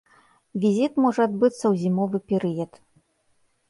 Візіт 0.63 0.97
можа 1.05 1.21
адбыцца 1.31 1.61
ў 1.67 1.73
зімовы 1.85 2.25
перыяд. 2.35 2.71